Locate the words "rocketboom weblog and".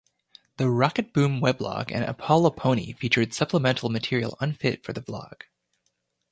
0.63-2.03